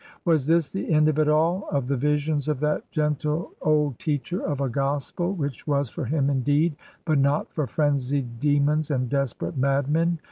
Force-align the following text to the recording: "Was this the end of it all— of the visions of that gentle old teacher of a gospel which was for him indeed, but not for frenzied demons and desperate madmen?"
"Was 0.25 0.47
this 0.47 0.71
the 0.71 0.91
end 0.91 1.07
of 1.09 1.19
it 1.19 1.27
all— 1.29 1.67
of 1.71 1.85
the 1.85 1.95
visions 1.95 2.47
of 2.47 2.59
that 2.61 2.89
gentle 2.89 3.51
old 3.61 3.99
teacher 3.99 4.41
of 4.43 4.59
a 4.59 4.67
gospel 4.67 5.31
which 5.31 5.67
was 5.67 5.91
for 5.91 6.05
him 6.05 6.27
indeed, 6.27 6.75
but 7.05 7.19
not 7.19 7.53
for 7.53 7.67
frenzied 7.67 8.39
demons 8.39 8.89
and 8.89 9.07
desperate 9.07 9.59
madmen?" 9.59 10.17